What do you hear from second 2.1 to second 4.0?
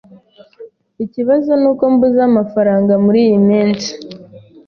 amafaranga muriyi minsi.